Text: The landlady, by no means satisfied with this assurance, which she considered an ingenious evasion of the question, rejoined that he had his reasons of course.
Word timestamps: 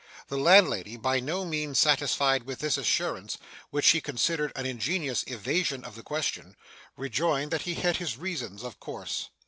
The 0.29 0.37
landlady, 0.39 0.97
by 0.97 1.19
no 1.19 1.45
means 1.45 1.77
satisfied 1.77 2.41
with 2.41 2.57
this 2.57 2.75
assurance, 2.75 3.37
which 3.69 3.85
she 3.85 4.01
considered 4.01 4.51
an 4.55 4.65
ingenious 4.65 5.23
evasion 5.27 5.83
of 5.85 5.93
the 5.93 6.01
question, 6.01 6.55
rejoined 6.97 7.51
that 7.51 7.61
he 7.69 7.75
had 7.75 7.97
his 7.97 8.17
reasons 8.17 8.63
of 8.63 8.79
course. 8.79 9.29